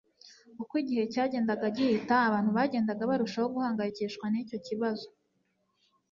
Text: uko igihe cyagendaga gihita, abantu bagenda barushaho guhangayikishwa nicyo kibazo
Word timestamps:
uko 0.61 0.73
igihe 0.83 1.03
cyagendaga 1.13 1.65
gihita, 1.75 2.15
abantu 2.27 2.49
bagenda 2.57 2.99
barushaho 3.09 3.47
guhangayikishwa 3.55 4.25
nicyo 4.29 4.57
kibazo 4.65 5.07